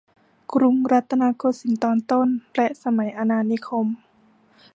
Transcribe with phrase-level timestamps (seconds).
[0.53, 3.87] กรุงรัตนโกสินทร์ตอนต้นและสมัยอาณานิคม